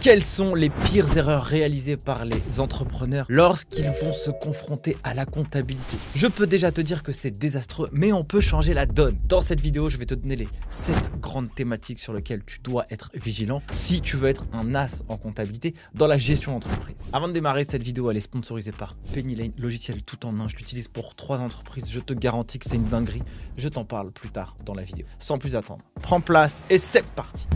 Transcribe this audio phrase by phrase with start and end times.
[0.00, 5.26] Quelles sont les pires erreurs réalisées par les entrepreneurs lorsqu'ils vont se confronter à la
[5.26, 5.96] comptabilité?
[6.14, 9.18] Je peux déjà te dire que c'est désastreux, mais on peut changer la donne.
[9.28, 12.84] Dans cette vidéo, je vais te donner les 7 grandes thématiques sur lesquelles tu dois
[12.90, 16.96] être vigilant si tu veux être un as en comptabilité dans la gestion d'entreprise.
[17.12, 20.48] Avant de démarrer, cette vidéo, elle est sponsorisée par Penny Lane, logiciel tout en un.
[20.48, 21.90] Je l'utilise pour 3 entreprises.
[21.90, 23.24] Je te garantis que c'est une dinguerie.
[23.56, 25.06] Je t'en parle plus tard dans la vidéo.
[25.18, 27.48] Sans plus attendre, prends place et c'est parti.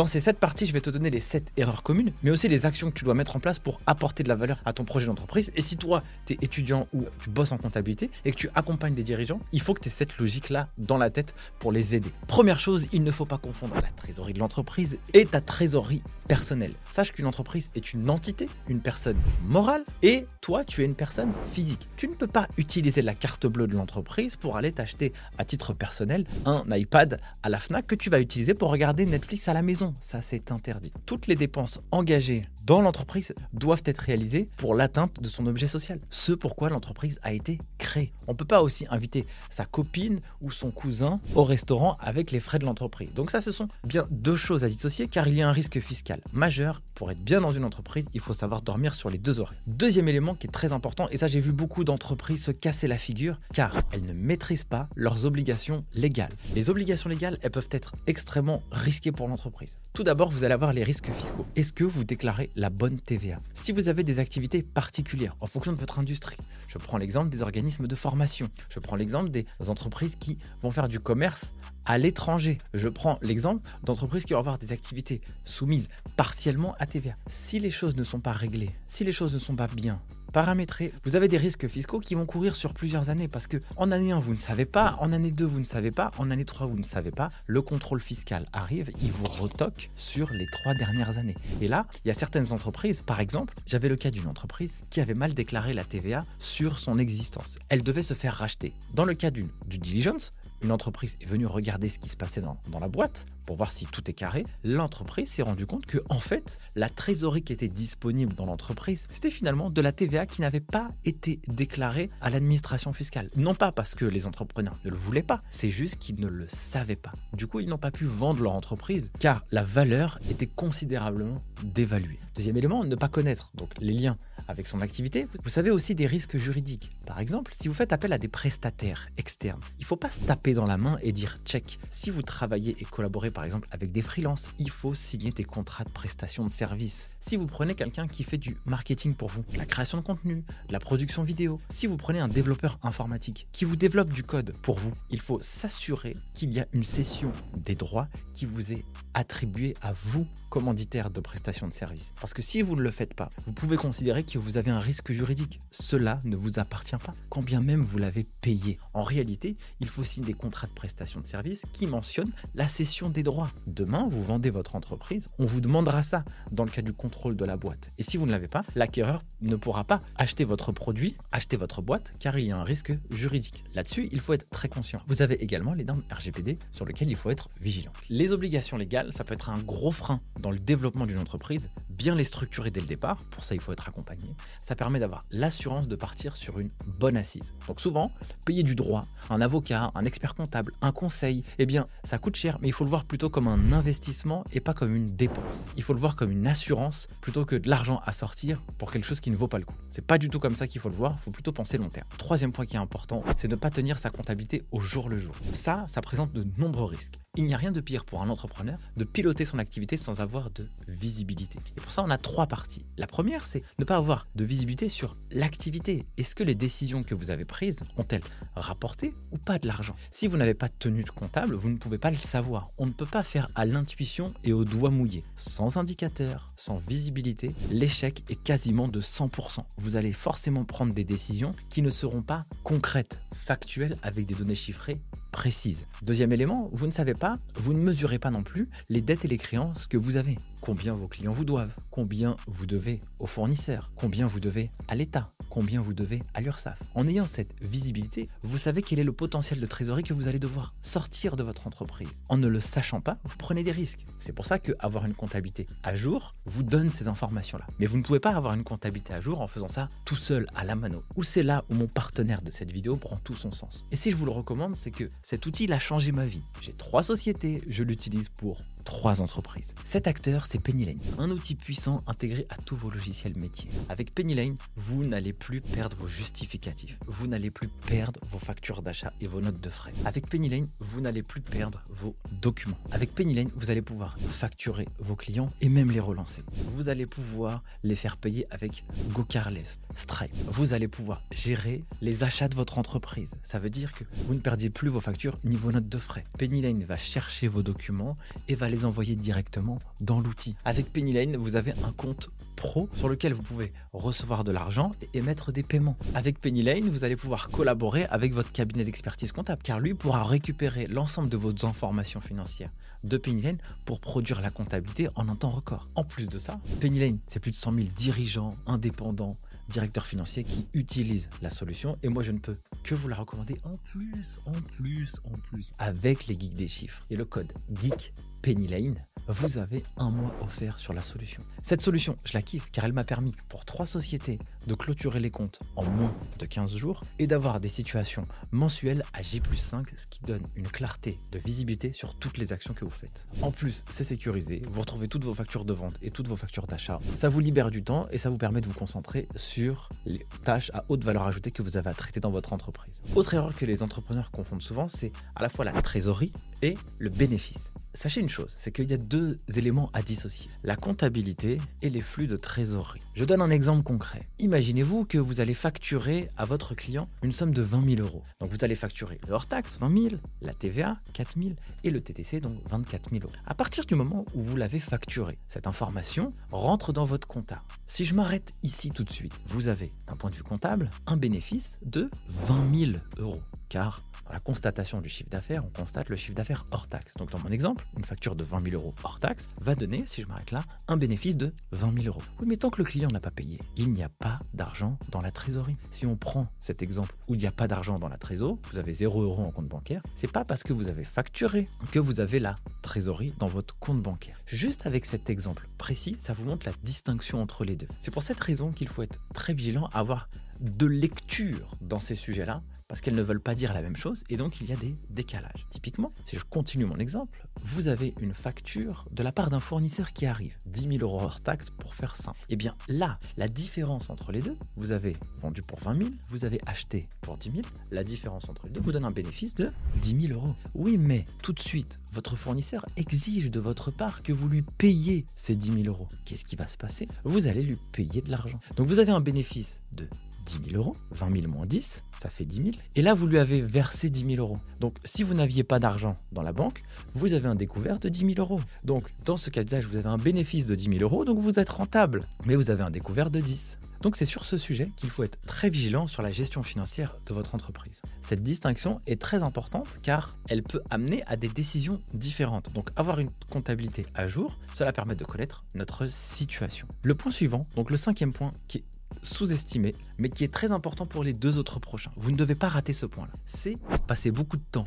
[0.00, 2.64] Dans ces 7 parties, je vais te donner les 7 erreurs communes, mais aussi les
[2.64, 5.04] actions que tu dois mettre en place pour apporter de la valeur à ton projet
[5.04, 5.52] d'entreprise.
[5.56, 8.94] Et si toi, tu es étudiant ou tu bosses en comptabilité et que tu accompagnes
[8.94, 12.10] des dirigeants, il faut que tu aies cette logique-là dans la tête pour les aider.
[12.28, 16.72] Première chose, il ne faut pas confondre la trésorerie de l'entreprise et ta trésorerie personnelle.
[16.88, 21.32] Sache qu'une entreprise est une entité, une personne morale, et toi, tu es une personne
[21.52, 21.88] physique.
[21.98, 25.74] Tu ne peux pas utiliser la carte bleue de l'entreprise pour aller t'acheter à titre
[25.74, 29.60] personnel un iPad à la FNAC que tu vas utiliser pour regarder Netflix à la
[29.60, 30.92] maison ça c'est interdit.
[31.06, 35.98] Toutes les dépenses engagées dans l'entreprise doivent être réalisées pour l'atteinte de son objet social.
[36.10, 38.12] Ce pourquoi l'entreprise a été créée.
[38.28, 42.40] On ne peut pas aussi inviter sa copine ou son cousin au restaurant avec les
[42.40, 43.12] frais de l'entreprise.
[43.14, 45.80] Donc ça, ce sont bien deux choses à dissocier car il y a un risque
[45.80, 46.82] fiscal majeur.
[46.94, 49.58] Pour être bien dans une entreprise, il faut savoir dormir sur les deux oreilles.
[49.66, 52.98] Deuxième élément qui est très important, et ça j'ai vu beaucoup d'entreprises se casser la
[52.98, 56.32] figure car elles ne maîtrisent pas leurs obligations légales.
[56.54, 59.69] Les obligations légales, elles peuvent être extrêmement risquées pour l'entreprise.
[59.92, 61.46] Tout d'abord, vous allez avoir les risques fiscaux.
[61.56, 65.72] Est-ce que vous déclarez la bonne TVA Si vous avez des activités particulières en fonction
[65.72, 66.36] de votre industrie,
[66.68, 70.88] je prends l'exemple des organismes de formation, je prends l'exemple des entreprises qui vont faire
[70.88, 71.52] du commerce
[71.86, 77.16] à l'étranger, je prends l'exemple d'entreprises qui vont avoir des activités soumises partiellement à TVA.
[77.26, 80.00] Si les choses ne sont pas réglées, si les choses ne sont pas bien
[80.30, 80.92] paramétrer.
[81.04, 84.12] Vous avez des risques fiscaux qui vont courir sur plusieurs années parce que en année
[84.12, 86.66] 1, vous ne savez pas, en année 2, vous ne savez pas, en année 3,
[86.66, 87.30] vous ne savez pas.
[87.46, 91.36] Le contrôle fiscal arrive, il vous retoque sur les trois dernières années.
[91.60, 95.00] Et là, il y a certaines entreprises, par exemple, j'avais le cas d'une entreprise qui
[95.00, 97.58] avait mal déclaré la TVA sur son existence.
[97.68, 98.72] Elle devait se faire racheter.
[98.94, 100.32] Dans le cas d'une du diligence,
[100.62, 103.86] une entreprise est venue regarder ce qui se passait dans, la boîte pour voir si
[103.86, 108.34] tout est carré, l'entreprise s'est rendue compte que en fait, la trésorerie qui était disponible
[108.34, 113.28] dans l'entreprise, c'était finalement de la TVA qui n'avait pas été déclarée à l'administration fiscale.
[113.36, 116.46] Non pas parce que les entrepreneurs ne le voulaient pas, c'est juste qu'ils ne le
[116.48, 117.10] savaient pas.
[117.34, 122.18] Du coup, ils n'ont pas pu vendre leur entreprise car la valeur était considérablement dévaluée.
[122.36, 124.16] Deuxième élément, ne pas connaître donc les liens
[124.48, 125.26] avec son activité.
[125.44, 126.92] Vous savez aussi des risques juridiques.
[127.06, 130.20] Par exemple, si vous faites appel à des prestataires externes, il ne faut pas se
[130.20, 131.78] taper dans la main et dire check.
[131.90, 135.84] Si vous travaillez et collaborez par exemple avec des freelances, il faut signer des contrats
[135.84, 137.10] de prestation de services.
[137.20, 140.80] Si vous prenez quelqu'un qui fait du marketing pour vous, la création de contenu, la
[140.80, 144.92] production vidéo, si vous prenez un développeur informatique qui vous développe du code pour vous,
[145.10, 148.84] il faut s'assurer qu'il y a une cession des droits qui vous est
[149.14, 152.12] attribuée à vous, commanditaire de prestation de services.
[152.20, 154.78] Parce que si vous ne le faites pas, vous pouvez considérer que vous avez un
[154.78, 155.60] risque juridique.
[155.70, 158.78] Cela ne vous appartient pas, quand bien même vous l'avez payé.
[158.94, 163.10] En réalité, il faut signer des contrats de prestation de services qui mentionnent la cession
[163.10, 163.50] des droits.
[163.66, 167.44] Demain, vous vendez votre entreprise, on vous demandera ça dans le cas du contrôle de
[167.44, 167.90] la boîte.
[167.98, 171.82] Et si vous ne l'avez pas, l'acquéreur ne pourra pas acheter votre produit, acheter votre
[171.82, 173.64] boîte, car il y a un risque juridique.
[173.74, 175.02] Là-dessus, il faut être très conscient.
[175.08, 177.92] Vous avez également les normes RGPD sur lesquelles il faut être vigilant.
[178.08, 181.70] Les obligations légales, ça peut être un gros frein dans le développement d'une entreprise.
[182.00, 184.34] Bien les structurer dès le départ, pour ça il faut être accompagné.
[184.58, 187.52] Ça permet d'avoir l'assurance de partir sur une bonne assise.
[187.68, 188.10] Donc souvent,
[188.46, 192.56] payer du droit, un avocat, un expert comptable, un conseil, eh bien ça coûte cher,
[192.62, 195.66] mais il faut le voir plutôt comme un investissement et pas comme une dépense.
[195.76, 199.04] Il faut le voir comme une assurance plutôt que de l'argent à sortir pour quelque
[199.04, 199.76] chose qui ne vaut pas le coup.
[199.90, 201.90] C'est pas du tout comme ça qu'il faut le voir, il faut plutôt penser long
[201.90, 202.08] terme.
[202.16, 205.18] Troisième point qui est important, c'est de ne pas tenir sa comptabilité au jour le
[205.18, 205.34] jour.
[205.52, 207.18] Ça, ça présente de nombreux risques.
[207.36, 210.50] Il n'y a rien de pire pour un entrepreneur de piloter son activité sans avoir
[210.50, 211.58] de visibilité.
[211.92, 212.86] Ça, on a trois parties.
[212.96, 216.04] La première, c'est ne pas avoir de visibilité sur l'activité.
[216.16, 218.22] Est-ce que les décisions que vous avez prises ont-elles
[218.54, 219.96] rapporté ou pas de l'argent?
[220.10, 222.68] Si vous n'avez pas de tenue de comptable, vous ne pouvez pas le savoir.
[222.78, 225.24] On ne peut pas faire à l'intuition et au doigt mouillé.
[225.36, 229.64] Sans indicateur, sans visibilité, l'échec est quasiment de 100%.
[229.78, 234.54] Vous allez forcément prendre des décisions qui ne seront pas concrètes, factuelles, avec des données
[234.54, 235.00] chiffrées
[235.30, 235.86] précises.
[236.02, 239.28] Deuxième élément, vous ne savez pas, vous ne mesurez pas non plus les dettes et
[239.28, 240.38] les créances que vous avez.
[240.60, 245.32] Combien vos clients vous doivent, combien vous devez aux fournisseurs, combien vous devez à l'État,
[245.50, 246.78] combien vous devez à l'URSSAF.
[246.94, 250.38] En ayant cette visibilité, vous savez quel est le potentiel de trésorerie que vous allez
[250.38, 252.08] devoir sortir de votre entreprise.
[252.30, 254.06] En ne le sachant pas, vous prenez des risques.
[254.18, 257.66] C'est pour ça qu'avoir une comptabilité à jour vous donne ces informations-là.
[257.78, 260.46] Mais vous ne pouvez pas avoir une comptabilité à jour en faisant ça tout seul
[260.54, 261.02] à la mano.
[261.16, 263.84] Ou c'est là où mon partenaire de cette vidéo prend tout son sens.
[263.90, 266.42] Et si je vous le recommande, c'est que cet outil il a changé ma vie.
[266.60, 269.74] J'ai trois sociétés, je l'utilise pour trois entreprises.
[269.84, 273.70] Cet acteur, c'est Pennylane, un outil puissant intégré à tous vos logiciels métiers.
[273.88, 279.12] Avec Pennylane, vous n'allez plus perdre vos justificatifs, vous n'allez plus perdre vos factures d'achat
[279.20, 279.94] et vos notes de frais.
[280.04, 282.78] Avec Pennylane, vous n'allez plus perdre vos documents.
[282.92, 286.42] Avec Pennylane, vous allez pouvoir facturer vos clients et même les relancer.
[286.74, 290.34] Vous allez pouvoir les faire payer avec GoCarList, Stripe.
[290.46, 293.32] Vous allez pouvoir gérer les achats de votre entreprise.
[293.42, 296.26] Ça veut dire que vous ne perdiez plus vos factures ni vos notes de frais.
[296.38, 298.14] Pennylane va chercher vos documents
[298.48, 300.54] et va les envoyer directement dans l'outil.
[300.66, 305.22] Avec Pennylane, vous avez un compte pro sur lequel vous pouvez recevoir de l'argent et
[305.52, 305.96] des paiements.
[306.14, 310.86] Avec Pennylane, vous allez pouvoir collaborer avec votre cabinet d'expertise comptable car lui pourra récupérer
[310.86, 312.70] l'ensemble de vos informations financières
[313.04, 315.86] de Pennylane pour produire la comptabilité en un temps record.
[315.94, 319.36] En plus de ça, Pennylane, c'est plus de 100 000 dirigeants indépendants
[319.68, 323.56] directeurs financiers qui utilisent la solution et moi je ne peux que vous la recommander
[323.64, 328.12] en plus, en plus, en plus avec les geeks des chiffres et le code geek
[328.42, 328.96] Penny Lane,
[329.28, 331.42] vous avez un mois offert sur la solution.
[331.62, 335.30] Cette solution, je la kiffe car elle m'a permis pour trois sociétés de clôturer les
[335.30, 340.06] comptes en moins de 15 jours et d'avoir des situations mensuelles à J 5, ce
[340.06, 343.26] qui donne une clarté de visibilité sur toutes les actions que vous faites.
[343.42, 346.66] En plus, c'est sécurisé, vous retrouvez toutes vos factures de vente et toutes vos factures
[346.66, 346.98] d'achat.
[347.14, 350.70] Ça vous libère du temps et ça vous permet de vous concentrer sur les tâches
[350.72, 353.02] à haute valeur ajoutée que vous avez à traiter dans votre entreprise.
[353.14, 356.32] Autre erreur que les entrepreneurs confondent souvent, c'est à la fois la trésorerie
[356.62, 357.70] et le bénéfice.
[357.92, 362.00] Sachez une chose, c'est qu'il y a deux éléments à dissocier, la comptabilité et les
[362.00, 363.00] flux de trésorerie.
[363.14, 364.20] Je donne un exemple concret.
[364.38, 368.22] Imaginez-vous que vous allez facturer à votre client une somme de 20 000 euros.
[368.38, 372.40] Donc vous allez facturer le hors-taxe 20 000, la TVA 4 000 et le TTC
[372.40, 373.32] donc 24 000 euros.
[373.44, 377.60] À partir du moment où vous l'avez facturé, cette information rentre dans votre compta.
[377.88, 381.16] Si je m'arrête ici tout de suite, vous avez d'un point de vue comptable un
[381.16, 386.16] bénéfice de 20 000 euros car dans la constatation du chiffre d'affaires, on constate le
[386.16, 387.14] chiffre d'affaires hors taxe.
[387.16, 390.22] Donc dans mon exemple, une facture de 20 000 euros hors taxe va donner, si
[390.22, 392.22] je m'arrête là, un bénéfice de 20 000 euros.
[392.40, 395.20] Oui, mais tant que le client n'a pas payé, il n'y a pas d'argent dans
[395.20, 395.76] la trésorerie.
[395.90, 398.78] Si on prend cet exemple où il n'y a pas d'argent dans la trésorerie, vous
[398.78, 402.20] avez 0 euros en compte bancaire, c'est pas parce que vous avez facturé que vous
[402.20, 404.40] avez la trésorerie dans votre compte bancaire.
[404.46, 407.88] Juste avec cet exemple précis, ça vous montre la distinction entre les deux.
[408.00, 410.28] C'est pour cette raison qu'il faut être très vigilant à avoir
[410.60, 414.36] de lecture dans ces sujets-là, parce qu'elles ne veulent pas dire la même chose, et
[414.36, 415.66] donc il y a des décalages.
[415.70, 420.12] Typiquement, si je continue mon exemple, vous avez une facture de la part d'un fournisseur
[420.12, 422.38] qui arrive, 10 000 euros hors taxe pour faire simple.
[422.48, 426.44] Eh bien là, la différence entre les deux, vous avez vendu pour 20 000, vous
[426.44, 429.70] avez acheté pour 10 000, la différence entre les deux vous donne un bénéfice de
[430.00, 430.54] 10 000 euros.
[430.74, 435.26] Oui, mais tout de suite, votre fournisseur exige de votre part que vous lui payiez
[435.34, 436.08] ces 10 000 euros.
[436.24, 437.08] Qu'est-ce qui va se passer?
[437.24, 438.60] Vous allez lui payer de l'argent.
[438.76, 440.08] Donc vous avez un bénéfice de
[440.44, 440.96] 10 000 euros.
[441.12, 442.68] 20 000 moins 10, ça fait 10 000.
[442.96, 444.58] Et là, vous lui avez versé 10 000 euros.
[444.80, 446.82] Donc, si vous n'aviez pas d'argent dans la banque,
[447.14, 448.60] vous avez un découvert de 10 000 euros.
[448.84, 451.58] Donc, dans ce cas d'usage, vous avez un bénéfice de 10 000 euros, donc vous
[451.58, 452.24] êtes rentable.
[452.46, 453.78] Mais vous avez un découvert de 10.
[454.02, 457.34] Donc c'est sur ce sujet qu'il faut être très vigilant sur la gestion financière de
[457.34, 458.00] votre entreprise.
[458.22, 462.72] Cette distinction est très importante car elle peut amener à des décisions différentes.
[462.72, 466.88] Donc avoir une comptabilité à jour, cela permet de connaître notre situation.
[467.02, 468.84] Le point suivant, donc le cinquième point qui est
[469.22, 472.12] sous-estimé, mais qui est très important pour les deux autres prochains.
[472.16, 473.32] Vous ne devez pas rater ce point-là.
[473.46, 473.76] C'est
[474.06, 474.86] passer beaucoup de temps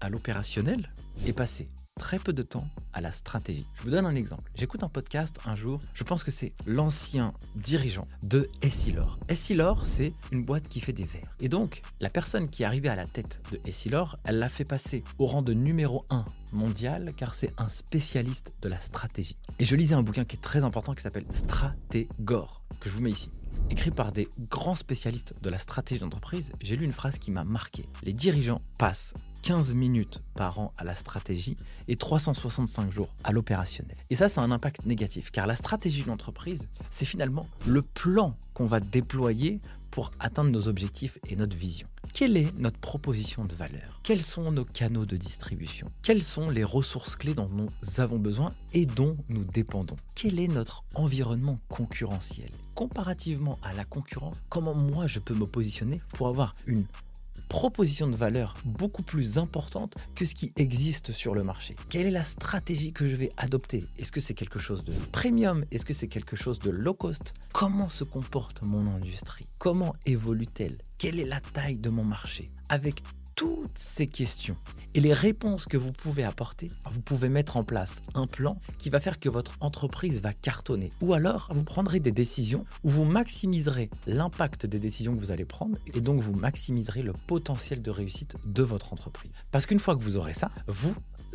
[0.00, 0.92] à l'opérationnel
[1.26, 1.68] et passer
[2.00, 3.66] très peu de temps à la stratégie.
[3.76, 4.50] Je vous donne un exemple.
[4.54, 9.18] J'écoute un podcast un jour, je pense que c'est l'ancien dirigeant de Essilor.
[9.28, 11.36] Essilor, c'est une boîte qui fait des verres.
[11.40, 14.64] Et donc, la personne qui est arrivée à la tête de Essilor, elle l'a fait
[14.64, 19.36] passer au rang de numéro 1 mondial car c'est un spécialiste de la stratégie.
[19.58, 23.02] Et je lisais un bouquin qui est très important qui s'appelle Stratégor, que je vous
[23.02, 23.30] mets ici
[23.68, 27.44] écrit par des grands spécialistes de la stratégie d'entreprise, j'ai lu une phrase qui m'a
[27.44, 27.86] marqué.
[28.02, 31.56] Les dirigeants passent 15 minutes par an à la stratégie
[31.88, 33.96] et 365 jours à l'opérationnel.
[34.10, 38.36] Et ça, c'est un impact négatif, car la stratégie d'une entreprise, c'est finalement le plan
[38.54, 41.88] qu'on va déployer pour atteindre nos objectifs et notre vision.
[42.12, 44.00] Quelle est notre proposition de valeur?
[44.02, 45.86] Quels sont nos canaux de distribution?
[46.02, 47.68] Quelles sont les ressources clés dont nous
[47.98, 49.96] avons besoin et dont nous dépendons?
[50.14, 52.50] Quel est notre environnement concurrentiel?
[52.74, 56.84] Comparativement à la concurrence, comment moi je peux me positionner pour avoir une
[57.50, 61.74] proposition de valeur beaucoup plus importante que ce qui existe sur le marché.
[61.88, 63.84] Quelle est la stratégie que je vais adopter?
[63.98, 65.64] Est-ce que c'est quelque chose de premium?
[65.72, 67.34] Est-ce que c'est quelque chose de low cost?
[67.52, 69.46] Comment se comporte mon industrie?
[69.58, 70.78] Comment évolue-t-elle?
[70.96, 72.48] Quelle est la taille de mon marché?
[72.68, 73.02] Avec
[73.40, 74.58] toutes ces questions
[74.92, 78.90] et les réponses que vous pouvez apporter, vous pouvez mettre en place un plan qui
[78.90, 80.92] va faire que votre entreprise va cartonner.
[81.00, 85.46] Ou alors, vous prendrez des décisions où vous maximiserez l'impact des décisions que vous allez
[85.46, 89.32] prendre et donc vous maximiserez le potentiel de réussite de votre entreprise.
[89.52, 90.94] Parce qu'une fois que vous aurez ça, vous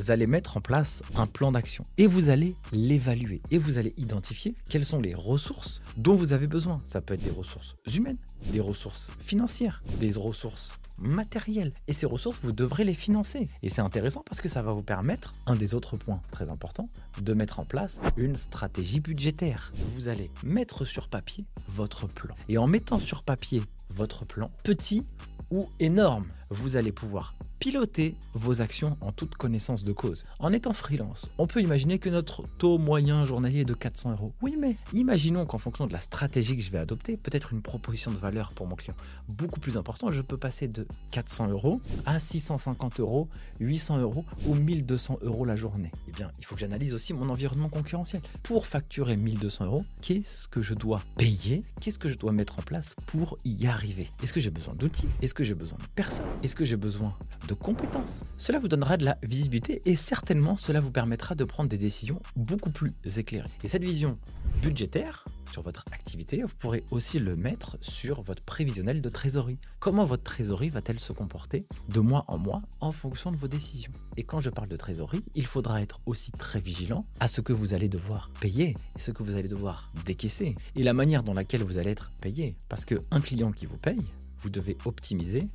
[0.10, 4.54] allez mettre en place un plan d'action et vous allez l'évaluer et vous allez identifier
[4.70, 6.84] quelles sont les ressources dont vous avez besoin.
[6.86, 8.20] Ça peut être des ressources humaines,
[8.52, 11.72] des ressources financières, des ressources matériel.
[11.88, 13.50] Et ces ressources, vous devrez les financer.
[13.64, 16.90] Et c'est intéressant parce que ça va vous permettre, un des autres points très importants,
[17.22, 19.74] de mettre en place une stratégie budgétaire.
[19.96, 22.36] Vous allez mettre sur papier votre plan.
[22.50, 25.06] Et en mettant sur papier votre plan, petit
[25.52, 30.24] ou énorme, vous allez pouvoir piloter vos actions en toute connaissance de cause.
[30.40, 34.34] En étant freelance, on peut imaginer que notre taux moyen journalier est de 400 euros.
[34.42, 38.12] Oui, mais imaginons qu'en fonction de la stratégie que je vais adopter, peut-être une proposition
[38.12, 38.96] de valeur pour mon client
[39.30, 44.54] beaucoup plus importante, je peux passer de 400 euros à 650 euros, 800 euros ou
[44.54, 45.92] 1200 euros la journée.
[46.08, 48.22] Eh bien, il faut que j'analyse aussi mon environnement concurrentiel.
[48.44, 51.64] Pour facturer 1200 euros, qu'est-ce que je dois payer?
[51.82, 54.08] Qu'est-ce que je dois mettre en place pour y arriver?
[54.22, 55.10] Est-ce que j'ai besoin d'outils?
[55.22, 56.26] Est-ce que j'ai besoin de personnes?
[56.44, 57.16] Est-ce que j'ai besoin
[57.48, 58.24] de compétences?
[58.38, 62.22] Cela vous donnera de la visibilité et certainement cela vous permettra de prendre des décisions
[62.36, 63.50] beaucoup plus éclairées.
[63.64, 64.20] Et cette vision
[64.62, 69.58] budgétaire sur votre activité, vous pourrez aussi le mettre sur votre prévisionnel de trésorerie.
[69.80, 73.94] Comment votre trésorerie va-t-elle se comporter de mois en mois en fonction de vos décisions?
[74.18, 77.54] Et quand je parle de trésorerie, il faudra être aussi très vigilant à ce que
[77.54, 81.34] vous allez devoir payer, et ce que vous allez devoir décaisser, et la manière dans
[81.34, 82.58] laquelle vous allez être payé.
[82.68, 84.06] Parce qu'un client qui vous paye,
[84.40, 85.48] vous devez optimiser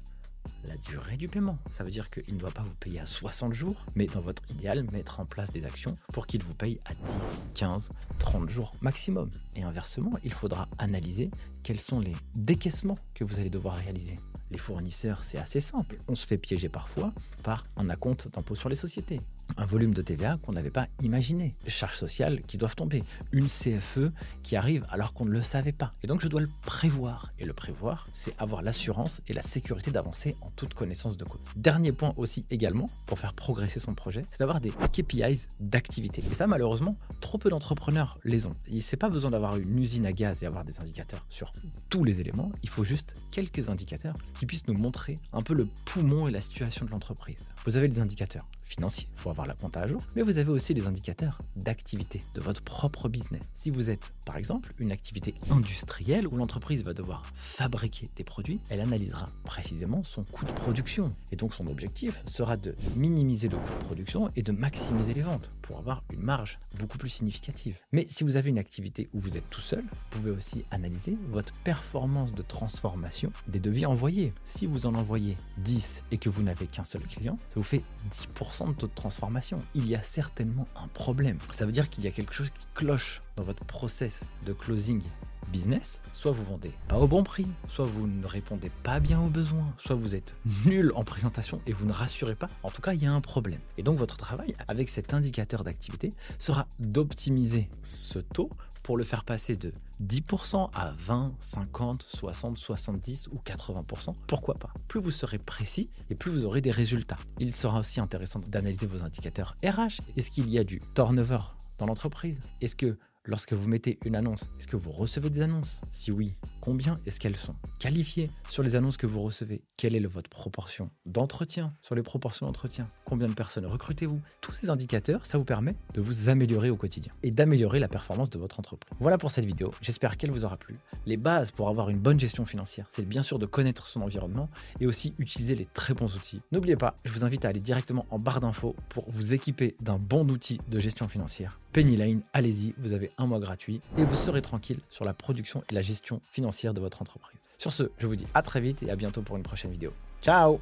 [0.66, 1.58] la durée du paiement.
[1.70, 4.42] Ça veut dire qu'il ne doit pas vous payer à 60 jours, mais dans votre
[4.50, 8.72] idéal, mettre en place des actions pour qu'il vous paye à 10, 15, 30 jours
[8.80, 9.30] maximum.
[9.56, 11.30] Et inversement, il faudra analyser
[11.62, 14.18] quels sont les décaissements que vous allez devoir réaliser.
[14.50, 15.96] Les fournisseurs, c'est assez simple.
[16.08, 19.20] On se fait piéger parfois par un acompte d'impôt sur les sociétés
[19.56, 23.02] un volume de TVA qu'on n'avait pas imaginé, charges sociales qui doivent tomber,
[23.32, 24.10] une CFE
[24.42, 25.92] qui arrive alors qu'on ne le savait pas.
[26.02, 27.32] Et donc je dois le prévoir.
[27.38, 31.40] Et le prévoir, c'est avoir l'assurance et la sécurité d'avancer en toute connaissance de cause.
[31.56, 36.22] Dernier point aussi également, pour faire progresser son projet, c'est d'avoir des KPIs d'activité.
[36.30, 38.52] Et ça, malheureusement, trop peu d'entrepreneurs les ont.
[38.68, 41.52] Il n'est pas besoin d'avoir une usine à gaz et avoir des indicateurs sur
[41.88, 42.52] tous les éléments.
[42.62, 46.40] Il faut juste quelques indicateurs qui puissent nous montrer un peu le poumon et la
[46.40, 47.50] situation de l'entreprise.
[47.64, 50.50] Vous avez des indicateurs financiers, il faut avoir la compte à jour, mais vous avez
[50.50, 53.42] aussi les indicateurs d'activité de votre propre business.
[53.54, 58.60] Si vous êtes, par exemple, une activité industrielle où l'entreprise va devoir fabriquer des produits,
[58.68, 61.14] elle analysera précisément son coût de production.
[61.32, 65.22] Et donc son objectif sera de minimiser le coût de production et de maximiser les
[65.22, 67.78] ventes pour avoir une marge beaucoup plus significative.
[67.92, 71.16] Mais si vous avez une activité où vous êtes tout seul, vous pouvez aussi analyser
[71.30, 74.32] votre performance de transformation des devis envoyés.
[74.44, 77.82] Si vous en envoyez 10 et que vous n'avez qu'un seul client, ça vous fait
[78.10, 79.29] 10% de taux de transformation.
[79.74, 81.38] Il y a certainement un problème.
[81.50, 85.02] Ça veut dire qu'il y a quelque chose qui cloche dans votre process de closing
[85.50, 89.28] business, soit vous vendez pas au bon prix, soit vous ne répondez pas bien aux
[89.28, 90.34] besoins, soit vous êtes
[90.66, 92.48] nul en présentation et vous ne rassurez pas.
[92.62, 93.60] En tout cas, il y a un problème.
[93.78, 98.50] Et donc votre travail avec cet indicateur d'activité sera d'optimiser ce taux
[98.90, 99.70] pour le faire passer de
[100.02, 104.74] 10% à 20, 50, 60, 70 ou 80%, pourquoi pas?
[104.88, 107.18] Plus vous serez précis et plus vous aurez des résultats.
[107.38, 110.02] Il sera aussi intéressant d'analyser vos indicateurs RH.
[110.16, 111.38] Est-ce qu'il y a du turnover
[111.78, 112.40] dans l'entreprise?
[112.62, 112.98] Est-ce que
[113.30, 115.80] Lorsque vous mettez une annonce, est-ce que vous recevez des annonces?
[115.92, 119.62] Si oui, combien est-ce qu'elles sont Qualifiées sur les annonces que vous recevez?
[119.76, 124.20] Quelle est votre proportion d'entretien Sur les proportions d'entretien, combien de personnes recrutez-vous?
[124.40, 128.30] Tous ces indicateurs, ça vous permet de vous améliorer au quotidien et d'améliorer la performance
[128.30, 128.90] de votre entreprise.
[128.98, 130.74] Voilà pour cette vidéo, j'espère qu'elle vous aura plu.
[131.06, 134.50] Les bases pour avoir une bonne gestion financière, c'est bien sûr de connaître son environnement
[134.80, 136.40] et aussi utiliser les très bons outils.
[136.50, 139.98] N'oubliez pas, je vous invite à aller directement en barre d'infos pour vous équiper d'un
[139.98, 141.60] bon outil de gestion financière.
[141.72, 145.74] Pennyline, allez-y, vous avez un mois gratuit et vous serez tranquille sur la production et
[145.74, 147.38] la gestion financière de votre entreprise.
[147.58, 149.92] Sur ce, je vous dis à très vite et à bientôt pour une prochaine vidéo.
[150.22, 150.60] Ciao